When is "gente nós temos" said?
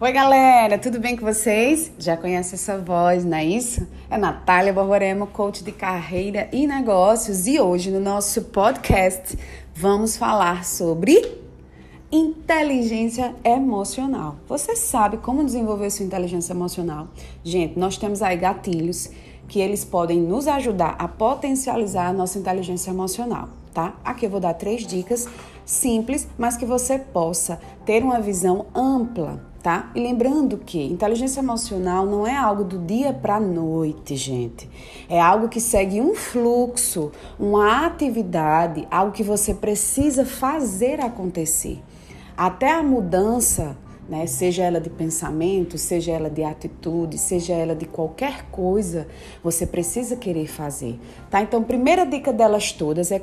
17.44-18.20